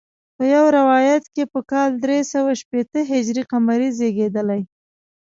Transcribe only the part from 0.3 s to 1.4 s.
په یو روایت